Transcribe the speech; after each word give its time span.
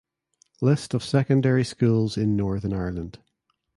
List 0.61 0.95
of 0.95 1.03
secondary 1.03 1.63
schools 1.63 2.17
in 2.17 2.35
Northern 2.35 2.73
Ireland 2.73 3.19